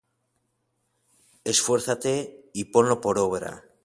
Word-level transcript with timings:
esfuérzate, 1.43 2.49
y 2.53 2.63
ponlo 2.71 2.99
por 3.01 3.19
obra. 3.19 3.63